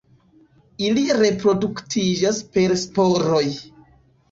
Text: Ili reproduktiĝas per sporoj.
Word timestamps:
Ili 0.85 1.03
reproduktiĝas 1.17 2.41
per 2.57 2.77
sporoj. 2.87 3.47